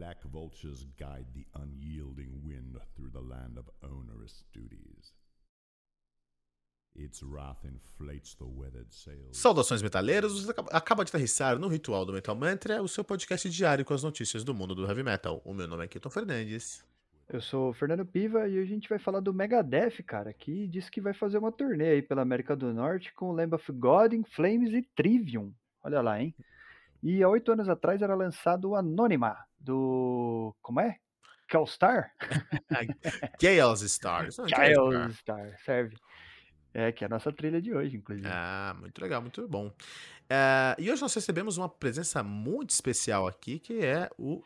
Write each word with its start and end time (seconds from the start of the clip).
Black 0.00 0.26
vultures 0.28 0.86
guide 0.96 1.26
the 1.34 1.46
unyielding 1.54 2.40
wind 2.42 2.74
through 2.94 3.10
the 3.12 3.20
land 3.20 3.58
of 3.58 3.70
onerous 3.82 4.42
duties. 4.50 5.12
Its 6.96 7.22
wrath 7.22 7.62
inflates 7.66 8.34
the 8.36 8.46
weathered 8.46 8.90
sails. 8.94 9.36
Saudações 9.36 9.82
metaleiros, 9.82 10.46
você 10.46 10.52
acaba- 10.74 11.04
de 11.04 11.10
aterrissar 11.10 11.58
no 11.58 11.68
Ritual 11.68 12.06
do 12.06 12.14
Metal 12.14 12.34
Mantra, 12.34 12.82
o 12.82 12.88
seu 12.88 13.04
podcast 13.04 13.50
diário 13.50 13.84
com 13.84 13.92
as 13.92 14.02
notícias 14.02 14.42
do 14.42 14.54
mundo 14.54 14.74
do 14.74 14.86
heavy 14.86 15.02
metal. 15.02 15.42
O 15.44 15.52
meu 15.52 15.68
nome 15.68 15.84
é 15.84 15.88
Kilton 15.88 16.08
Fernandes. 16.08 16.82
Eu 17.28 17.42
sou 17.42 17.68
o 17.68 17.74
Fernando 17.74 18.06
Piva 18.06 18.48
e 18.48 18.58
hoje 18.58 18.72
a 18.72 18.74
gente 18.74 18.88
vai 18.88 18.98
falar 18.98 19.20
do 19.20 19.34
Megadeth, 19.34 20.02
cara, 20.06 20.32
que 20.32 20.66
disse 20.66 20.90
que 20.90 21.02
vai 21.02 21.12
fazer 21.12 21.36
uma 21.36 21.52
turnê 21.52 21.90
aí 21.90 22.02
pela 22.02 22.22
América 22.22 22.56
do 22.56 22.72
Norte 22.72 23.12
com 23.12 23.32
Lamb 23.32 23.54
of 23.54 23.70
God, 23.72 24.14
In 24.14 24.24
Flames 24.24 24.72
e 24.72 24.80
Trivium. 24.96 25.52
Olha 25.82 26.00
lá, 26.00 26.18
hein? 26.22 26.34
E 27.02 27.22
há 27.22 27.28
oito 27.28 27.52
anos 27.52 27.68
atrás 27.68 28.00
era 28.00 28.14
lançado 28.14 28.70
o 28.70 28.74
Anônima, 28.76 29.36
do. 29.60 30.54
Como 30.62 30.80
é? 30.80 30.96
Kelstar? 31.48 32.12
Chaos 33.40 33.82
Stars. 33.82 34.38
Não, 34.38 34.48
Chaos 34.48 34.70
Stars. 34.70 35.06
Kelstar, 35.06 35.58
serve. 35.64 35.96
É, 36.72 36.92
que 36.92 37.02
é 37.02 37.06
a 37.06 37.10
nossa 37.10 37.32
trilha 37.32 37.60
de 37.60 37.74
hoje, 37.74 37.96
inclusive. 37.96 38.28
Ah, 38.30 38.76
muito 38.78 39.00
legal, 39.02 39.20
muito 39.20 39.46
bom. 39.48 39.72
É, 40.28 40.76
e 40.78 40.90
hoje 40.90 41.02
nós 41.02 41.12
recebemos 41.12 41.58
uma 41.58 41.68
presença 41.68 42.22
muito 42.22 42.70
especial 42.70 43.26
aqui, 43.26 43.58
que 43.58 43.84
é 43.84 44.08
o 44.16 44.44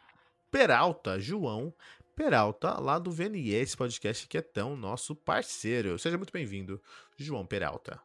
Peralta, 0.50 1.20
João 1.20 1.74
Peralta, 2.16 2.80
lá 2.80 2.98
do 2.98 3.10
VNE, 3.10 3.50
esse 3.50 3.76
podcast 3.76 4.26
que 4.26 4.38
é 4.38 4.42
tão 4.42 4.74
nosso 4.74 5.14
parceiro. 5.14 5.98
Seja 5.98 6.16
muito 6.16 6.32
bem-vindo, 6.32 6.80
João 7.18 7.44
Peralta. 7.44 8.00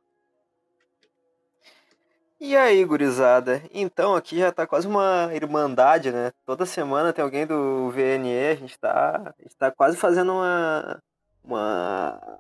E 2.41 2.55
aí, 2.55 2.85
gurizada? 2.85 3.61
Então, 3.70 4.16
aqui 4.16 4.38
já 4.38 4.49
tá 4.49 4.66
quase 4.66 4.88
uma 4.88 5.29
irmandade, 5.34 6.09
né? 6.09 6.31
Toda 6.45 6.65
semana 6.65 7.12
tem 7.12 7.21
alguém 7.21 7.45
do 7.45 7.91
VNE, 7.91 8.48
a 8.52 8.55
gente 8.55 8.79
tá, 8.79 9.35
a 9.38 9.43
gente 9.43 9.55
tá 9.57 9.70
quase 9.70 9.98
fazendo 9.98 10.31
uma, 10.31 11.03
uma, 11.43 12.40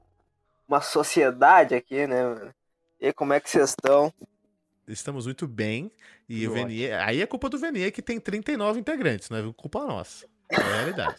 uma 0.65 0.79
sociedade 0.79 1.75
aqui, 1.75 2.07
né? 2.07 2.23
mano? 2.23 2.55
E 2.97 3.11
como 3.11 3.33
é 3.33 3.41
que 3.41 3.49
vocês 3.49 3.71
estão? 3.71 4.13
Estamos 4.87 5.25
muito 5.25 5.45
bem. 5.45 5.91
E 6.29 6.47
o 6.47 6.51
Tudo 6.51 6.63
VNE. 6.63 6.91
Aí 6.93 7.21
é 7.21 7.27
culpa 7.27 7.49
do 7.49 7.57
VNE 7.57 7.91
que 7.91 8.01
tem 8.01 8.21
39 8.21 8.79
integrantes, 8.79 9.29
não 9.29 9.37
é 9.37 9.53
culpa 9.53 9.85
nossa. 9.85 10.25
É 10.49 10.55
a 10.55 10.75
realidade. 10.75 11.15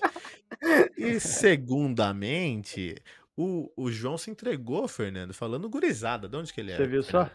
e 0.97 1.20
segundamente, 1.20 2.97
o, 3.37 3.70
o 3.77 3.91
João 3.91 4.17
se 4.17 4.31
entregou, 4.31 4.89
Fernando, 4.89 5.34
falando 5.34 5.69
gurizada. 5.69 6.27
De 6.27 6.37
onde 6.37 6.50
que 6.50 6.62
ele 6.62 6.72
é? 6.72 6.77
Você 6.78 6.87
viu 6.87 7.03
só? 7.03 7.31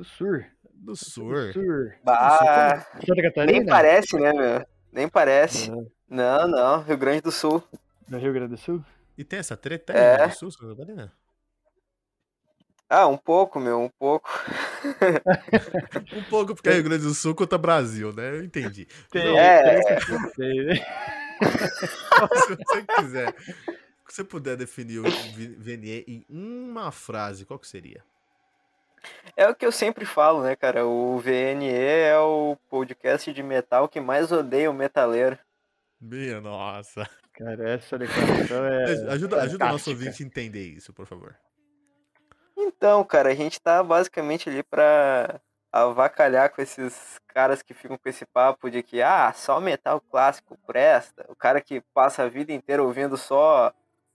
Do 0.00 0.04
Sur. 0.04 0.44
Do 0.72 0.96
Sur. 0.96 1.46
Do 1.48 1.52
Sur. 1.52 1.92
Bah, 2.02 2.86
Santa 3.06 3.22
Catarina? 3.22 3.52
nem 3.52 3.66
parece, 3.66 4.16
né, 4.18 4.32
meu? 4.32 4.66
Nem 4.90 5.08
parece. 5.10 5.70
Ah, 5.70 5.76
Não, 6.08 6.48
não, 6.48 6.82
Rio 6.82 6.96
Grande 6.96 7.20
do 7.20 7.30
Sul. 7.30 7.62
Do 8.08 8.16
Rio 8.16 8.32
Grande 8.32 8.52
do 8.54 8.56
Sul? 8.56 8.82
E 9.18 9.22
tem 9.22 9.38
essa 9.40 9.58
treta 9.58 9.92
aí 9.92 9.98
É. 10.22 10.26
no 10.26 10.32
Sul, 10.32 10.50
Santa 10.50 10.74
Catarina? 10.74 11.12
Ah, 12.88 13.06
um 13.06 13.18
pouco, 13.18 13.60
meu, 13.60 13.78
um 13.78 13.90
pouco. 13.98 14.28
Um 16.16 16.22
pouco 16.30 16.54
porque 16.54 16.70
é 16.70 16.72
Rio 16.72 16.84
Grande 16.84 17.04
do 17.04 17.12
Sul 17.14 17.34
contra 17.34 17.58
Brasil, 17.58 18.14
né? 18.14 18.30
Eu 18.30 18.42
entendi. 18.42 18.86
Tem, 19.10 19.36
É. 19.38 19.80
tem 20.34 20.64
né? 20.64 20.74
Se 22.34 22.56
você 22.56 22.82
quiser, 22.96 23.34
se 24.08 24.16
você 24.16 24.24
puder 24.24 24.56
definir 24.56 24.98
o 25.00 25.02
V- 25.04 25.54
VNE 25.58 26.04
em 26.08 26.24
uma 26.30 26.90
frase, 26.90 27.44
qual 27.44 27.58
que 27.58 27.68
seria? 27.68 28.02
É 29.36 29.48
o 29.48 29.54
que 29.54 29.64
eu 29.64 29.72
sempre 29.72 30.04
falo, 30.04 30.42
né, 30.42 30.54
cara? 30.56 30.86
O 30.86 31.18
VNE 31.18 31.70
é 31.70 32.18
o 32.18 32.56
podcast 32.68 33.32
de 33.32 33.42
metal 33.42 33.88
que 33.88 34.00
mais 34.00 34.30
odeia 34.30 34.70
o 34.70 34.74
metaleiro. 34.74 35.38
Minha 36.00 36.40
nossa. 36.40 37.08
Cara, 37.32 37.70
essa 37.70 37.98
declaração 37.98 38.66
é. 38.66 38.84
Ajuda, 39.12 39.42
ajuda 39.42 39.64
o 39.64 39.68
nosso 39.68 39.90
ouvinte 39.90 40.22
a 40.22 40.26
entender 40.26 40.68
isso, 40.68 40.92
por 40.92 41.06
favor. 41.06 41.34
Então, 42.56 43.02
cara, 43.04 43.30
a 43.30 43.34
gente 43.34 43.60
tá 43.60 43.82
basicamente 43.82 44.50
ali 44.50 44.62
pra 44.62 45.40
avacalhar 45.72 46.50
com 46.50 46.60
esses 46.60 47.18
caras 47.28 47.62
que 47.62 47.72
ficam 47.72 47.96
com 47.96 48.08
esse 48.08 48.26
papo 48.26 48.70
de 48.70 48.82
que, 48.82 49.00
ah, 49.00 49.32
só 49.32 49.60
metal 49.60 50.00
clássico 50.00 50.58
presta. 50.66 51.24
O 51.28 51.34
cara 51.34 51.60
que 51.60 51.80
passa 51.94 52.24
a 52.24 52.28
vida 52.28 52.52
inteira 52.52 52.82
ouvindo 52.82 53.16
só 53.16 53.72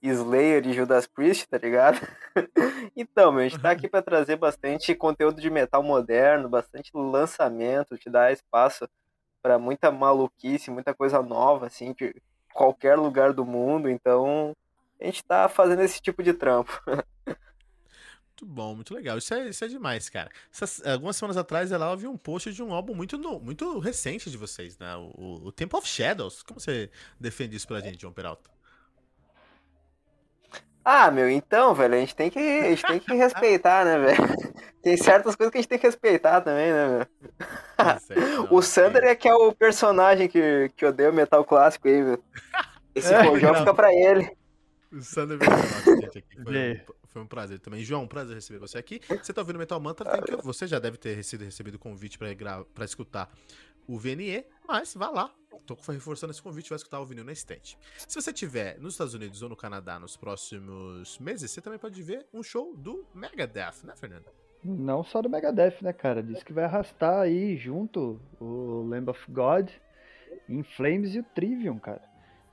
Slayer 0.08 0.66
e 0.66 0.72
Judas 0.72 1.06
Priest, 1.06 1.48
tá 1.48 1.58
ligado? 1.58 1.98
então, 2.96 3.32
meu, 3.32 3.44
a 3.44 3.48
gente 3.48 3.60
tá 3.60 3.70
aqui 3.70 3.88
pra 3.88 4.02
trazer 4.02 4.36
bastante 4.36 4.94
conteúdo 4.94 5.40
de 5.40 5.50
metal 5.50 5.82
moderno, 5.82 6.48
bastante 6.48 6.90
lançamento, 6.94 7.96
te 7.98 8.08
dar 8.10 8.32
espaço 8.32 8.88
pra 9.42 9.58
muita 9.58 9.90
maluquice, 9.90 10.70
muita 10.70 10.94
coisa 10.94 11.22
nova, 11.22 11.66
assim, 11.66 11.92
de 11.92 12.14
qualquer 12.52 12.96
lugar 12.96 13.32
do 13.32 13.44
mundo. 13.44 13.88
Então, 13.88 14.52
a 15.00 15.04
gente 15.04 15.24
tá 15.24 15.48
fazendo 15.48 15.82
esse 15.82 16.00
tipo 16.00 16.22
de 16.22 16.32
trampo. 16.32 16.72
Muito 18.38 18.44
bom, 18.54 18.74
muito 18.74 18.92
legal. 18.94 19.16
Isso 19.16 19.32
é, 19.32 19.48
isso 19.48 19.64
é 19.64 19.68
demais, 19.68 20.10
cara. 20.10 20.30
Essas- 20.52 20.84
algumas 20.86 21.16
semanas 21.16 21.38
atrás 21.38 21.72
ela 21.72 21.90
eu 21.92 21.96
vi 21.96 22.06
um 22.06 22.18
post 22.18 22.52
de 22.52 22.62
um 22.62 22.74
álbum 22.74 22.94
muito, 22.94 23.16
no- 23.16 23.40
muito 23.40 23.78
recente 23.78 24.30
de 24.30 24.36
vocês, 24.36 24.76
né? 24.78 24.94
O, 24.96 25.10
o- 25.16 25.46
o 25.46 25.52
Temple 25.52 25.78
of 25.78 25.88
Shadows. 25.88 26.42
Como 26.42 26.60
você 26.60 26.90
defende 27.18 27.56
isso 27.56 27.66
pra 27.66 27.80
gente, 27.80 28.00
João 28.02 28.12
Peralta? 28.12 28.50
Ah, 30.88 31.10
meu, 31.10 31.28
então, 31.28 31.74
velho, 31.74 31.94
a 31.94 31.98
gente 31.98 32.14
tem 32.14 32.30
que, 32.30 32.38
a 32.38 32.68
gente 32.70 32.86
tem 32.86 33.00
que 33.00 33.12
respeitar, 33.12 33.84
né, 33.84 33.98
velho? 33.98 34.16
Tem 34.80 34.96
certas 34.96 35.34
coisas 35.34 35.50
que 35.50 35.58
a 35.58 35.60
gente 35.60 35.68
tem 35.68 35.78
que 35.80 35.86
respeitar 35.88 36.40
também, 36.42 36.72
né, 36.72 36.86
meu? 36.86 37.06
Tá 37.76 37.98
certo, 37.98 38.46
O 38.54 38.62
Sander 38.62 39.02
é 39.02 39.16
que 39.16 39.26
é 39.28 39.34
o 39.34 39.52
personagem 39.52 40.28
que, 40.28 40.70
que 40.76 40.86
odeia 40.86 41.10
o 41.10 41.12
metal 41.12 41.44
clássico 41.44 41.88
aí, 41.88 42.00
meu. 42.00 42.22
Esse 42.94 43.12
É, 43.12 43.20
rojão 43.22 43.52
fica 43.52 43.74
pra 43.74 43.92
ele. 43.92 44.30
O 44.92 45.02
Sander 45.02 45.38
veio 45.38 45.50
falar 45.50 45.96
gente 45.96 46.18
aqui. 46.18 46.40
Foi, 46.40 46.56
um, 46.56 46.76
foi 47.08 47.22
um 47.22 47.26
prazer 47.26 47.58
também. 47.58 47.82
João, 47.82 48.04
um 48.04 48.06
prazer 48.06 48.36
receber 48.36 48.60
você 48.60 48.78
aqui. 48.78 49.00
Você 49.08 49.32
tá 49.32 49.40
ouvindo 49.40 49.58
Metal 49.58 49.80
Mantra, 49.80 50.08
tem 50.08 50.22
que, 50.22 50.36
você 50.36 50.68
já 50.68 50.78
deve 50.78 50.96
ter 50.98 51.14
recebido, 51.14 51.46
recebido 51.46 51.78
convite 51.80 52.16
pra, 52.16 52.64
pra 52.72 52.84
escutar 52.84 53.28
o 53.88 53.98
VNE, 53.98 54.44
mas 54.66 54.94
vá 54.94 55.08
lá. 55.10 55.32
Tô 55.66 55.74
reforçando 55.88 56.30
esse 56.30 56.42
convite, 56.42 56.68
vai 56.68 56.76
escutar 56.76 57.00
o 57.00 57.04
vinil 57.06 57.24
na 57.24 57.32
estante. 57.32 57.76
Se 58.06 58.14
você 58.20 58.32
tiver 58.32 58.78
nos 58.78 58.94
Estados 58.94 59.14
Unidos 59.14 59.42
ou 59.42 59.48
no 59.48 59.56
Canadá 59.56 59.98
nos 59.98 60.16
próximos 60.16 61.18
meses, 61.18 61.50
você 61.50 61.60
também 61.60 61.78
pode 61.78 62.00
ver 62.02 62.26
um 62.32 62.42
show 62.42 62.76
do 62.76 63.04
Megadeth, 63.14 63.82
né, 63.84 63.94
Fernando? 63.96 64.26
Não 64.62 65.02
só 65.02 65.20
do 65.22 65.28
Megadeth, 65.30 65.78
né, 65.82 65.92
cara? 65.92 66.22
Diz 66.22 66.42
que 66.42 66.52
vai 66.52 66.64
arrastar 66.64 67.20
aí 67.20 67.56
junto 67.56 68.20
o 68.40 68.82
Lamb 68.88 69.08
of 69.10 69.30
God, 69.30 69.70
In 70.48 70.62
Flames 70.62 71.14
e 71.14 71.20
o 71.20 71.22
Trivium, 71.22 71.78
cara. 71.78 72.02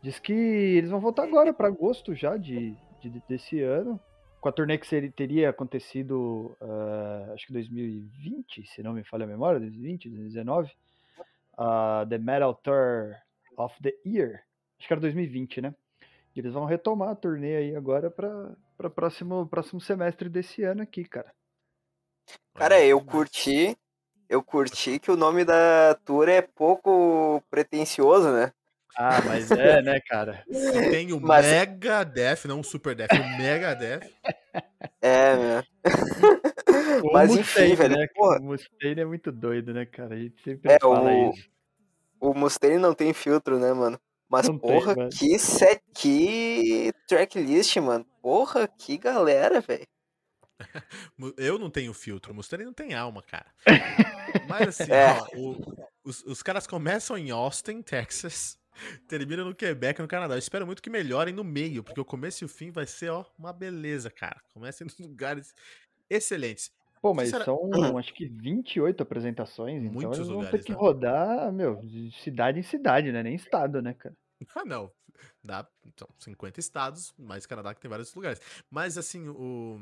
Diz 0.02 0.20
que 0.20 0.34
eles 0.34 0.90
vão 0.90 1.00
voltar 1.00 1.24
agora 1.24 1.54
pra 1.54 1.68
agosto 1.68 2.14
já 2.16 2.36
de, 2.36 2.76
de- 3.02 3.22
desse 3.28 3.62
ano, 3.62 4.00
com 4.42 4.50
a 4.50 4.52
turnê 4.52 4.78
que 4.78 4.86
seria, 4.88 5.12
teria 5.12 5.50
acontecido, 5.50 6.56
ah, 6.62 7.32
acho 7.34 7.48
que 7.48 7.54
2020, 7.54 8.66
se 8.68 8.84
não 8.84 8.94
me 8.94 9.04
falha 9.04 9.24
a 9.24 9.28
memória, 9.28 9.60
2020, 9.60 10.10
2019, 10.10 10.72
a 11.58 12.06
The 12.10 12.18
Metal 12.18 12.54
Tour 12.56 13.16
of 13.58 13.76
the 13.82 13.94
Year, 14.06 14.44
acho 14.80 14.88
que 14.88 14.94
era 14.94 15.02
2020, 15.02 15.62
né? 15.62 15.76
E 16.36 16.40
eles 16.40 16.54
vão 16.54 16.66
retomar 16.66 17.10
a 17.10 17.16
turnê 17.16 17.56
aí 17.58 17.76
agora 17.76 18.10
para 18.10 18.52
para 18.76 18.90
próximo 18.90 19.46
próximo 19.48 19.80
semestre 19.80 20.28
desse 20.30 20.64
ano 20.64 20.82
aqui, 20.82 21.04
cara. 21.06 21.32
Cara, 22.56 22.84
eu 22.84 23.00
curti, 23.02 23.78
eu 24.28 24.42
curti 24.44 24.98
que 25.00 25.12
o 25.12 25.16
nome 25.18 25.46
da 25.46 25.94
tour 26.06 26.28
é 26.28 26.42
pouco 26.42 27.42
pretencioso, 27.52 28.32
né? 28.32 28.52
Ah, 28.96 29.22
mas 29.26 29.50
é, 29.52 29.82
né, 29.84 30.00
cara? 30.08 30.44
Tem 30.92 31.12
o 31.14 31.20
Mas- 31.20 31.46
Megadeth, 31.46 32.46
não 32.48 32.60
o 32.60 32.64
Super 32.64 32.96
Death, 32.96 33.12
o 33.12 33.38
Megadeth. 33.38 34.10
É, 35.02 35.36
meu. 35.36 35.64
O 37.04 37.12
Mas 37.14 37.36
Mustaine, 37.36 37.74
enfim, 37.74 37.82
velho, 37.82 37.98
né? 37.98 38.08
porra. 38.16 38.40
O 38.40 38.44
Mustaine 38.44 39.02
é 39.02 39.06
muito 39.06 39.32
doido, 39.32 39.74
né, 39.74 39.86
cara? 39.86 40.16
A 40.16 40.18
gente 40.18 40.42
sempre 40.44 40.72
É, 40.72 40.80
fala 40.80 41.12
o- 41.12 41.32
isso. 41.34 41.50
O 42.20 42.34
Mustaine 42.34 42.78
não 42.78 42.94
tem 42.94 43.14
filtro, 43.14 43.60
né, 43.60 43.74
mano? 43.74 44.00
Mas, 44.30 44.48
Não 44.48 44.58
tem, 44.58 44.72
porra, 44.72 44.96
mano. 44.96 45.10
que 45.10 45.38
set, 45.38 45.82
que 45.94 46.92
tracklist, 47.08 47.76
mano. 47.78 48.06
Porra, 48.22 48.68
que 48.68 48.98
galera, 48.98 49.60
velho. 49.62 49.86
Eu 51.38 51.60
não 51.60 51.70
tenho 51.70 51.94
filtro, 51.94 52.32
o 52.32 52.36
Mustaine 52.36 52.64
não 52.66 52.74
tem 52.74 52.94
alma, 52.94 53.22
cara. 53.22 53.46
Mas 54.48 54.80
assim, 54.80 54.92
É. 54.92 55.12
ó, 55.12 55.28
o- 55.36 55.88
os, 56.04 56.24
os 56.24 56.42
caras 56.42 56.66
começam 56.66 57.18
em 57.18 57.30
Austin, 57.32 57.82
Texas, 57.82 58.58
terminam 59.08 59.46
no 59.46 59.54
Quebec, 59.56 60.02
no 60.02 60.08
Canadá. 60.08 60.36
Eu 60.36 60.40
espero 60.40 60.66
muito 60.66 60.82
que 60.82 60.90
melhorem 60.90 61.34
no 61.34 61.44
meio, 61.44 61.84
porque 61.84 62.00
o 62.00 62.06
começo 62.06 62.44
e 62.44 62.46
o 62.46 62.50
fim 62.50 62.72
vai 62.72 62.88
ser, 62.88 63.10
ó, 63.10 63.26
uma 63.38 63.52
beleza, 63.54 64.10
cara. 64.10 64.42
Comecem 64.54 64.86
nos 64.86 64.98
lugares 64.98 65.54
excelentes. 66.10 66.72
Pô, 67.04 67.14
mas 67.14 67.32
são 67.32 67.60
acho 68.00 68.14
que 68.14 68.26
28 68.26 69.04
apresentações, 69.04 69.84
então 69.84 69.92
Muitos 69.92 70.20
eles 70.20 70.30
vão 70.30 70.38
lugares, 70.38 70.62
ter 70.62 70.66
que 70.66 70.72
né? 70.72 70.78
rodar, 70.78 71.52
meu, 71.52 71.76
de 71.84 72.10
cidade 72.22 72.60
em 72.60 72.64
cidade, 72.64 73.12
né? 73.12 73.22
Nem 73.22 73.36
estado, 73.36 73.82
né, 73.82 73.94
cara? 73.94 74.16
Ah, 74.56 74.64
não. 74.64 74.90
Dá 75.44 75.68
então, 75.86 76.08
50 76.18 76.62
estados, 76.62 77.14
mais 77.20 77.46
Canadá 77.46 77.74
que 77.74 77.82
tem 77.82 77.90
vários 77.90 78.16
lugares. 78.16 78.40
Mas 78.72 78.98
assim, 78.98 79.28
o. 79.28 79.78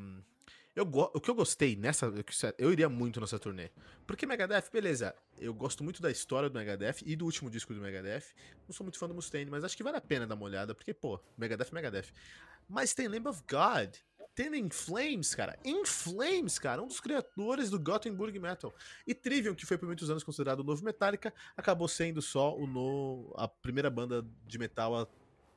Eu 0.76 0.84
go- 0.84 1.12
o 1.14 1.22
que 1.22 1.30
eu 1.30 1.36
gostei 1.36 1.76
nessa. 1.76 2.12
Eu 2.58 2.72
iria 2.74 2.90
muito 2.90 3.22
nessa 3.22 3.38
turnê. 3.38 3.70
Porque 4.08 4.26
Megadeth, 4.26 4.72
beleza. 4.74 5.14
Eu 5.38 5.54
gosto 5.54 5.84
muito 5.84 6.02
da 6.02 6.10
história 6.10 6.50
do 6.50 6.58
Megadeth 6.58 7.04
e 7.06 7.16
do 7.16 7.26
último 7.26 7.52
disco 7.52 7.72
do 7.72 7.82
Megadeth. 7.82 8.34
Não 8.68 8.74
sou 8.74 8.84
muito 8.84 8.98
fã 8.98 9.08
do 9.08 9.14
Mustaine, 9.14 9.52
mas 9.52 9.64
acho 9.64 9.78
que 9.78 9.84
vale 9.84 9.98
a 9.98 10.02
pena 10.02 10.26
dar 10.26 10.34
uma 10.34 10.46
olhada. 10.46 10.74
Porque, 10.74 10.92
pô, 10.92 11.20
Megadeth, 11.38 11.72
Megadeth. 11.72 12.08
Mas 12.68 12.96
tem 12.96 13.08
Lamb 13.08 13.28
of 13.28 13.44
God. 13.48 13.94
Tem 14.34 14.56
In 14.56 14.70
Flames, 14.70 15.36
cara. 15.36 15.58
In 15.66 15.86
Flames, 15.86 16.58
cara. 16.58 16.82
Um 16.82 16.88
dos 16.88 17.00
criadores 17.00 17.70
do 17.70 17.80
Gothenburg 17.80 18.38
Metal. 18.40 18.74
E 19.06 19.14
Trivium, 19.14 19.54
que 19.54 19.66
foi 19.66 19.78
por 19.78 19.86
muitos 19.86 20.10
anos 20.10 20.24
considerado 20.24 20.62
o 20.62 20.64
novo 20.64 20.84
Metallica, 20.84 21.34
acabou 21.56 21.88
sendo 21.88 22.22
só 22.22 22.56
o 22.56 22.66
no, 22.66 23.34
a 23.36 23.48
primeira 23.48 23.90
banda 23.90 24.26
de 24.46 24.58
metal 24.58 24.96
a, 24.96 25.08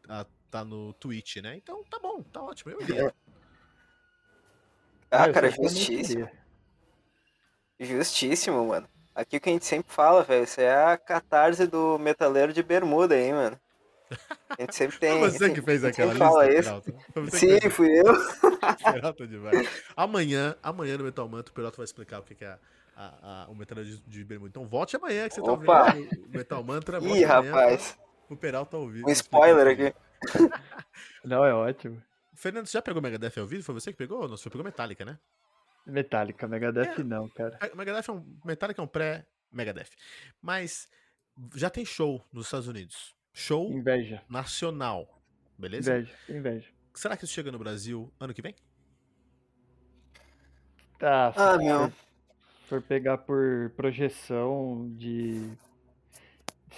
a 0.09 0.26
tá 0.50 0.65
no 0.65 0.93
Twitch, 0.94 1.37
né? 1.37 1.56
Então 1.56 1.82
tá 1.85 1.99
bom, 1.99 2.23
tá 2.23 2.43
ótimo. 2.43 2.73
Eu 2.73 2.81
iria. 2.81 3.15
Ah, 5.11 5.31
cara, 5.32 5.50
justíssimo. 5.50 6.29
Justíssimo, 7.79 8.67
mano. 8.67 8.88
Aqui 9.15 9.37
o 9.37 9.41
que 9.41 9.49
a 9.49 9.53
gente 9.53 9.65
sempre 9.65 9.93
fala, 9.93 10.25
velho, 10.25 10.44
isso 10.44 10.61
é 10.61 10.93
a 10.93 10.99
catarse 10.99 11.67
do 11.67 11.99
metaleiro 11.99 12.53
de 12.53 12.62
bermuda 12.62 13.15
aí, 13.15 13.32
mano. 13.32 13.61
A 14.50 14.61
gente 14.62 14.75
sempre 14.75 14.99
tem. 14.99 15.19
Foi 15.19 15.31
você 15.31 15.50
que 15.50 15.62
fez 15.62 15.84
aquela 15.84 16.12
sempre 16.12 16.26
fala 16.26 16.46
lista, 16.46 16.82
isso. 16.87 17.37
Sim, 17.38 17.61
fez 17.61 17.75
fui 17.75 17.88
eu. 18.00 18.05
Peralta 18.93 19.26
demais. 19.26 19.84
Amanhã, 19.96 20.56
amanhã 20.62 20.96
no 20.99 21.05
Metal 21.05 21.28
Manto, 21.28 21.49
o 21.50 21.52
Peralta 21.52 21.76
vai 21.78 21.84
explicar 21.84 22.20
o 22.20 22.22
que 22.22 22.44
é 22.44 22.49
a- 22.49 22.58
a- 22.96 23.44
a- 23.44 23.49
o 23.50 23.55
Metal 23.55 23.82
de, 23.82 23.99
de 24.00 24.25
Bermuda. 24.25 24.49
Então 24.50 24.66
volte 24.66 24.96
amanhã 24.96 25.28
que 25.28 25.34
você 25.34 25.43
tá 25.43 25.52
Opa! 25.52 25.87
ouvindo 25.94 26.26
o 26.26 26.28
Metal 26.31 26.62
Mantra. 26.62 26.99
Ih, 26.99 27.25
amanhã 27.25 27.26
rapaz. 27.26 27.99
O 28.31 28.37
Peralta 28.37 28.76
ouvir. 28.76 29.05
Um 29.05 29.11
spoiler 29.11 29.66
aqui. 29.66 29.94
Não, 31.25 31.44
é 31.44 31.52
ótimo. 31.52 32.02
Fernando, 32.34 32.67
você 32.67 32.72
já 32.78 32.82
pegou 32.82 33.00
Megadeth 33.02 33.38
ao 33.38 33.46
vivo? 33.46 33.62
Foi 33.62 33.75
você 33.75 33.93
que 33.93 33.99
pegou? 33.99 34.22
Não, 34.28 34.37
você 34.37 34.49
pegou 34.50 34.64
Metallica, 34.64 35.05
né? 35.05 35.19
Metallica, 35.87 36.49
Megadeth 36.49 37.00
É. 37.00 37.02
não, 37.05 37.28
cara. 37.28 37.58
A- 37.60 37.75
Megadeth 37.76 38.08
é 38.08 38.12
um. 38.12 38.25
Metallica 38.44 38.81
é 38.81 38.84
um 38.84 38.88
pré-Megadeth. 38.88 39.90
Mas 40.40 40.88
já 41.55 41.69
tem 41.69 41.84
show 41.84 42.25
nos 42.32 42.46
Estados 42.46 42.67
Unidos. 42.69 43.13
Show 43.34 43.70
Inveja. 43.72 44.22
nacional. 44.28 45.20
Beleza? 45.58 45.90
Inveja, 45.98 46.14
inveja. 46.28 46.70
Será 46.94 47.16
que 47.16 47.25
isso 47.25 47.34
chega 47.34 47.50
no 47.52 47.58
Brasil 47.58 48.10
ano 48.19 48.32
que 48.32 48.40
vem? 48.40 48.54
Tá, 50.98 51.28
Ah, 51.28 51.32
for- 51.32 51.58
meu. 51.58 51.92
for 52.69 52.81
pegar 52.82 53.19
por 53.19 53.70
projeção 53.76 54.88
de 54.96 55.52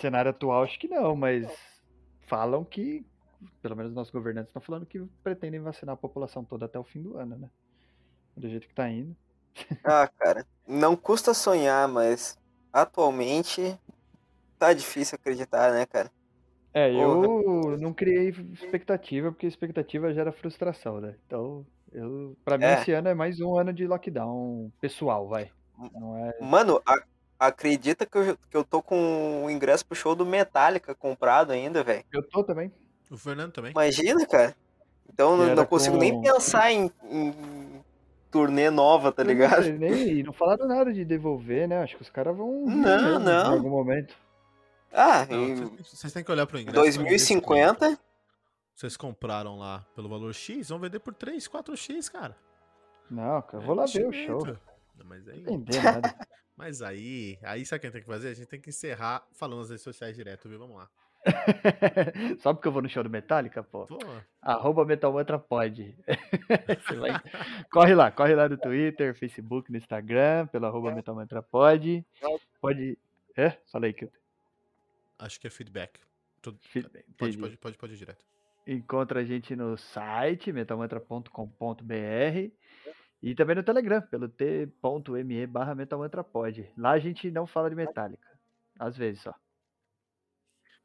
cenário 0.00 0.30
atual, 0.30 0.62
acho 0.62 0.78
que 0.78 0.88
não, 0.88 1.14
mas 1.14 1.46
falam 2.26 2.64
que, 2.64 3.04
pelo 3.62 3.76
menos 3.76 3.92
nossos 3.92 4.10
governantes 4.12 4.48
estão 4.50 4.60
falando 4.62 4.86
que 4.86 4.98
pretendem 5.22 5.60
vacinar 5.60 5.92
a 5.94 5.98
população 5.98 6.44
toda 6.44 6.64
até 6.66 6.78
o 6.78 6.84
fim 6.84 7.02
do 7.02 7.16
ano, 7.18 7.36
né? 7.36 7.50
Do 8.36 8.48
jeito 8.48 8.66
que 8.66 8.74
tá 8.74 8.88
indo. 8.88 9.14
Ah, 9.84 10.08
cara, 10.18 10.46
não 10.66 10.96
custa 10.96 11.32
sonhar, 11.32 11.86
mas 11.88 12.36
atualmente 12.72 13.78
tá 14.58 14.72
difícil 14.72 15.16
acreditar, 15.16 15.72
né, 15.72 15.86
cara? 15.86 16.10
É, 16.78 16.92
eu 16.92 17.78
não 17.78 17.90
criei 17.90 18.28
expectativa, 18.52 19.32
porque 19.32 19.46
expectativa 19.46 20.12
gera 20.12 20.30
frustração, 20.30 21.00
né? 21.00 21.14
Então, 21.26 21.64
eu, 21.90 22.36
pra 22.44 22.58
mim, 22.58 22.64
É. 22.64 22.74
esse 22.74 22.92
ano 22.92 23.08
é 23.08 23.14
mais 23.14 23.40
um 23.40 23.56
ano 23.58 23.72
de 23.72 23.86
lockdown 23.86 24.70
pessoal, 24.78 25.26
vai. 25.26 25.50
Não 25.94 26.18
é. 26.18 26.34
Mano, 26.38 26.82
a- 26.86 27.02
acredita 27.38 28.04
que 28.04 28.18
eu, 28.18 28.36
que 28.50 28.56
eu 28.56 28.62
tô 28.62 28.82
com 28.82 29.44
o 29.46 29.50
ingresso 29.50 29.86
pro 29.86 29.96
show 29.96 30.14
do 30.14 30.26
Metallica 30.26 30.94
comprado 30.94 31.50
ainda, 31.50 31.82
velho? 31.82 32.04
Eu 32.12 32.22
tô 32.22 32.44
também. 32.44 32.70
O 33.10 33.16
Fernando 33.16 33.52
também. 33.52 33.70
Imagina, 33.70 34.26
cara. 34.26 34.54
Então 35.10 35.34
não, 35.34 35.54
não 35.54 35.64
consigo 35.64 35.96
nem 35.96 36.12
com- 36.12 36.20
pensar 36.20 36.70
em, 36.72 36.90
em 37.10 37.32
turnê 38.30 38.68
nova, 38.68 39.10
tá 39.12 39.24
não 39.24 39.30
ligado? 39.30 39.64
Nem, 39.72 40.22
não 40.22 40.32
falaram 40.34 40.68
nada 40.68 40.92
de 40.92 41.06
devolver, 41.06 41.66
né? 41.66 41.78
Acho 41.82 41.96
que 41.96 42.02
os 42.02 42.10
caras 42.10 42.36
vão. 42.36 42.66
Não, 42.66 43.18
não. 43.18 43.52
Em 43.54 43.56
algum 43.56 43.70
momento. 43.70 44.14
Ah, 44.92 45.26
Não, 45.28 45.44
em 45.48 45.54
vocês, 45.56 45.88
vocês 45.90 46.12
têm 46.12 46.24
que 46.24 46.30
olhar 46.30 46.46
pro 46.46 46.58
ingresso. 46.58 46.80
2050, 46.80 47.98
Vocês 48.74 48.96
compraram 48.96 49.58
lá 49.58 49.84
pelo 49.94 50.08
valor 50.08 50.34
X, 50.34 50.68
vão 50.68 50.78
vender 50.78 51.00
por 51.00 51.14
3, 51.14 51.46
4X, 51.48 52.10
cara. 52.10 52.36
Não, 53.10 53.40
cara, 53.42 53.58
eu 53.58 53.62
É 53.62 53.66
vou 53.66 53.74
lá 53.74 53.86
ver 53.86 54.06
o 54.06 54.12
show. 54.12 54.56
Mas 55.04 55.28
aí, 55.28 55.42
Não 55.42 55.54
entender 55.54 55.82
nada. 55.82 56.14
mas 56.56 56.82
aí, 56.82 57.38
aí 57.42 57.64
sabe 57.64 57.78
o 57.78 57.80
que 57.80 57.86
a 57.86 57.90
gente 57.90 57.92
tem 57.94 58.02
que 58.02 58.08
fazer? 58.08 58.28
A 58.28 58.34
gente 58.34 58.46
tem 58.48 58.60
que 58.60 58.70
encerrar 58.70 59.26
falando 59.32 59.60
nas 59.60 59.68
redes 59.70 59.84
sociais 59.84 60.16
direto, 60.16 60.48
viu? 60.48 60.58
Vamos 60.58 60.76
lá. 60.76 60.88
Só 62.38 62.54
porque 62.54 62.68
eu 62.68 62.72
vou 62.72 62.82
no 62.82 62.88
show 62.88 63.02
do 63.02 63.10
Metallica, 63.10 63.62
pô. 63.62 63.86
Pô, 63.86 63.98
Arroba 64.40 64.84
Metalmantra 64.84 65.38
pode. 65.38 65.96
Corre 67.70 67.94
lá, 67.94 68.10
corre 68.10 68.34
lá 68.34 68.48
no 68.48 68.56
Twitter, 68.56 69.14
Facebook, 69.14 69.70
no 69.70 69.78
Instagram, 69.78 70.46
pelo 70.46 70.66
arroba 70.66 70.92
Metalmantra 70.94 71.42
pode. 71.42 72.04
Pode. 72.60 72.98
É? 73.36 73.50
Falei 73.70 73.92
que 73.92 74.08
acho 75.18 75.40
que 75.40 75.46
é 75.46 75.50
feedback. 75.50 76.00
Tudo- 76.42 76.58
Feedback, 76.62 77.04
Pode, 77.16 77.38
pode, 77.38 77.56
pode, 77.56 77.76
pode 77.78 77.94
ir 77.94 77.96
direto. 77.96 78.24
encontra 78.66 79.20
a 79.20 79.24
gente 79.24 79.54
no 79.56 79.76
site 79.76 80.52
metalmantra.com.br 80.52 82.50
e 83.22 83.34
também 83.34 83.56
no 83.56 83.62
Telegram, 83.62 84.02
pelo 84.02 84.28
t.me 84.28 85.46
barra 85.46 85.74
metalmantrapod. 85.74 86.70
Lá 86.76 86.92
a 86.92 86.98
gente 86.98 87.30
não 87.30 87.46
fala 87.46 87.68
de 87.70 87.76
Metallica. 87.76 88.28
Às 88.78 88.96
vezes 88.96 89.22
só. 89.22 89.34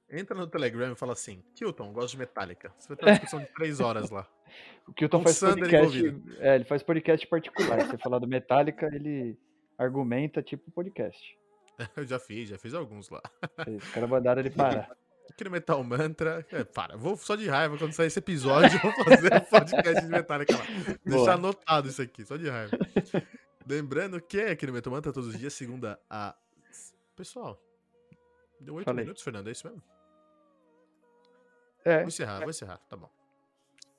Entra 0.09 0.35
no 0.35 0.47
Telegram 0.47 0.91
e 0.91 0.95
fala 0.95 1.13
assim, 1.13 1.41
Kilton, 1.55 1.93
gosto 1.93 2.11
de 2.11 2.17
Metallica. 2.19 2.73
Você 2.77 2.87
vai 2.89 2.97
ter 2.97 3.05
uma 3.05 3.11
discussão 3.13 3.39
de 3.39 3.45
3 3.53 3.79
horas 3.79 4.09
lá. 4.09 4.27
O 4.87 4.93
Kilton 4.93 5.19
Com 5.19 5.23
faz 5.23 5.39
podcast. 5.39 6.21
É, 6.39 6.55
ele 6.55 6.65
faz 6.65 6.83
podcast 6.83 7.27
particular. 7.27 7.81
Se 7.81 7.87
você 7.91 7.97
falar 7.97 8.19
do 8.19 8.27
Metallica, 8.27 8.87
ele 8.93 9.37
argumenta 9.77 10.41
tipo 10.41 10.69
podcast. 10.71 11.37
Eu 11.95 12.05
já 12.05 12.19
fiz, 12.19 12.49
já 12.49 12.57
fiz 12.57 12.73
alguns 12.73 13.09
lá. 13.09 13.21
Os 13.67 13.89
caras 13.91 14.09
mandaram 14.09 14.41
ele 14.41 14.49
parar. 14.49 14.89
Aqui 15.29 15.45
no 15.45 15.51
Metal 15.51 15.81
Mantra. 15.83 16.45
É, 16.51 16.63
para, 16.63 16.97
vou 16.97 17.15
só 17.15 17.35
de 17.35 17.47
raiva 17.47 17.77
quando 17.77 17.93
sair 17.93 18.07
esse 18.07 18.19
episódio, 18.19 18.77
eu 18.77 18.81
vou 18.81 19.03
fazer 19.05 19.33
um 19.33 19.39
podcast 19.39 20.01
de 20.01 20.07
Metallica 20.09 20.57
lá. 20.57 20.63
Deixar 21.05 21.33
anotado 21.33 21.87
isso 21.87 22.01
aqui, 22.01 22.25
só 22.25 22.35
de 22.35 22.49
raiva. 22.49 22.77
Lembrando 23.65 24.21
que 24.21 24.41
aqui 24.41 24.67
no 24.67 24.73
Metal 24.73 24.91
Mantra, 24.91 25.13
todos 25.13 25.29
os 25.29 25.39
dias, 25.39 25.53
segunda 25.53 25.97
a. 26.09 26.35
Pessoal, 27.15 27.61
deu 28.59 28.73
8 28.75 28.85
Falei. 28.85 29.03
minutos, 29.05 29.23
Fernando, 29.23 29.47
é 29.47 29.51
isso 29.51 29.65
mesmo? 29.67 29.81
É, 31.85 31.99
Vou 31.99 32.07
encerrar, 32.07 32.39
vou 32.39 32.49
encerrar, 32.49 32.77
tá 32.89 32.97
bom. 32.97 33.09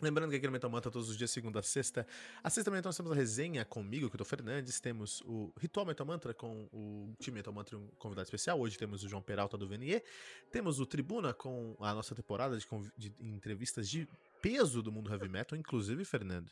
Lembrando 0.02 0.31
que 0.31 0.37
aqui 0.37 0.46
no 0.46 0.52
Metal 0.52 0.69
Mantra, 0.69 0.90
todos 0.90 1.08
os 1.08 1.16
dias, 1.16 1.31
segunda 1.31 1.60
a 1.60 1.62
sexta. 1.62 2.04
Às 2.43 2.52
sexta 2.52 2.70
também 2.70 2.82
nós 2.82 2.96
temos 2.96 3.12
a 3.12 3.14
resenha 3.14 3.64
comigo, 3.64 4.10
que 4.10 4.16
eu 4.16 4.19
tô 4.19 4.25
Fernandes. 4.25 4.81
Temos 4.81 5.22
o 5.25 5.52
Ritual 5.56 5.87
Metal 5.87 6.04
Mantra 6.04 6.34
com 6.34 6.69
o 6.72 7.14
time 7.20 7.37
Metal 7.37 7.54
Mantra 7.54 7.78
um 7.78 7.87
convidado 7.99 8.25
especial. 8.25 8.58
Hoje 8.58 8.76
temos 8.76 9.04
o 9.04 9.08
João 9.08 9.22
Peralta 9.22 9.56
do 9.56 9.69
VNE. 9.69 10.02
Temos 10.50 10.81
o 10.81 10.87
Tribuna 10.87 11.32
com 11.32 11.76
a 11.78 11.94
nossa 11.94 12.16
temporada 12.16 12.58
de, 12.58 12.66
de 12.99 13.14
entrevistas 13.20 13.88
de 13.88 14.08
peso 14.41 14.82
do 14.82 14.91
mundo 14.91 15.08
heavy 15.08 15.29
metal. 15.29 15.56
Inclusive, 15.56 16.05
Fernando, 16.05 16.50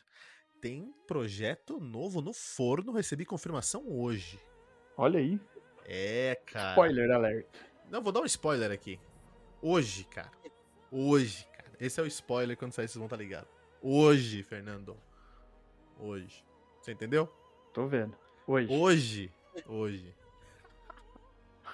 tem 0.61 0.93
projeto 1.05 1.77
novo 1.81 2.21
no 2.21 2.31
forno. 2.31 2.93
Recebi 2.93 3.25
confirmação 3.25 3.83
hoje. 3.85 4.39
olha 4.95 5.19
aí. 5.19 5.37
É, 5.85 6.39
cara. 6.45 6.71
Spoiler 6.71 7.11
alert. 7.11 7.47
Não, 7.89 8.01
vou 8.01 8.13
dar 8.13 8.21
um 8.21 8.25
spoiler 8.25 8.71
aqui. 8.71 8.97
Hoje, 9.61 10.05
cara. 10.05 10.31
Hoje. 10.89 11.45
Esse 11.81 11.99
é 11.99 12.03
o 12.03 12.05
spoiler 12.05 12.55
quando 12.55 12.73
sair, 12.73 12.87
vocês 12.87 12.97
vão 12.97 13.07
estar 13.07 13.17
ligados. 13.17 13.49
Hoje, 13.81 14.43
Fernando. 14.43 14.95
Hoje. 15.97 16.45
Você 16.79 16.91
entendeu? 16.91 17.27
Tô 17.73 17.87
vendo. 17.87 18.15
Hoje. 18.45 18.71
Hoje. 18.71 19.33
Hoje. 19.65 20.15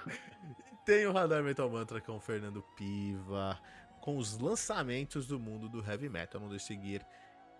Tem 0.86 1.06
o 1.06 1.12
Radar 1.12 1.44
Metal 1.44 1.70
Mantra 1.70 2.00
com 2.00 2.16
o 2.16 2.22
Fernando 2.22 2.64
Piva. 2.78 3.62
Com 4.00 4.16
os 4.16 4.40
lançamentos 4.40 5.28
do 5.28 5.38
mundo 5.38 5.68
do 5.68 5.86
heavy 5.86 6.08
metal. 6.08 6.40
Não 6.40 6.48
deixe 6.48 6.64
de 6.64 6.80
seguir 6.80 7.06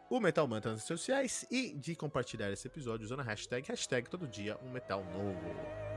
o 0.10 0.22
Metal 0.22 0.48
Mantra 0.48 0.72
nas 0.72 0.80
redes 0.80 0.88
sociais 0.88 1.46
e 1.52 1.74
de 1.74 1.98
compartilhar 1.98 2.50
esse 2.50 2.66
episódio 2.66 3.04
usando 3.04 3.20
a 3.20 3.24
hashtag, 3.24 3.68
hashtag 3.68 4.10
todo 4.10 4.26
dia 4.26 4.58
um 4.64 4.72
metal 4.72 5.04
novo. 5.04 5.97